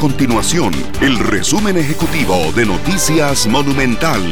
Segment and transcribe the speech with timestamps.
[0.00, 4.22] continuación el resumen ejecutivo de Noticias Monumental.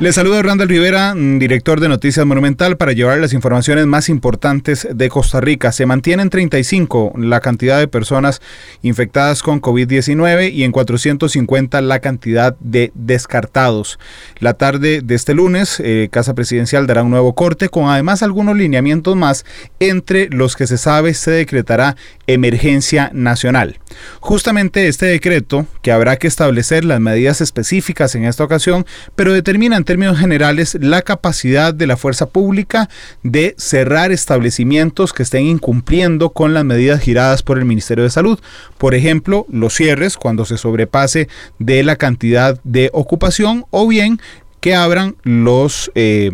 [0.00, 4.86] Les saluda Randall Rivera, mm, director de Noticias Monumental, para llevar las informaciones más importantes
[4.94, 5.72] de Costa Rica.
[5.72, 8.40] Se mantiene en 35 la cantidad de personas
[8.82, 13.98] infectadas con COVID-19 y en 450 la cantidad de descartados.
[14.38, 18.56] La tarde de este lunes, eh, Casa Presidencial dará un nuevo corte con además algunos
[18.56, 19.44] lineamientos más,
[19.80, 21.96] entre los que se sabe se decretará
[22.28, 23.80] emergencia nacional.
[24.20, 28.86] Justamente este decreto, que habrá que establecer las medidas específicas en esta ocasión,
[29.16, 32.90] pero determina términos generales la capacidad de la fuerza pública
[33.22, 38.38] de cerrar establecimientos que estén incumpliendo con las medidas giradas por el Ministerio de Salud.
[38.76, 44.20] Por ejemplo, los cierres cuando se sobrepase de la cantidad de ocupación o bien
[44.60, 45.90] que abran los...
[45.94, 46.30] Eh,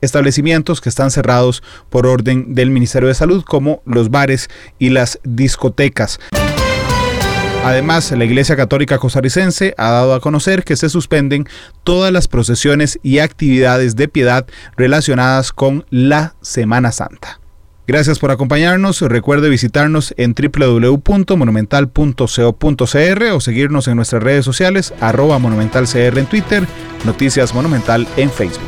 [0.00, 1.60] establecimientos que están cerrados
[1.90, 6.20] por orden del Ministerio de Salud, como los bares y las discotecas.
[7.64, 11.46] Además, la Iglesia Católica Costarricense ha dado a conocer que se suspenden
[11.84, 17.40] todas las procesiones y actividades de piedad relacionadas con la Semana Santa.
[17.88, 19.00] Gracias por acompañarnos.
[19.00, 26.66] Recuerde visitarnos en www.monumental.co.cr o seguirnos en nuestras redes sociales, arroba monumentalcr en Twitter,
[27.06, 28.67] Noticias Monumental en Facebook.